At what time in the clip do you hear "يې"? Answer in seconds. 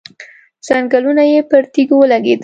1.31-1.39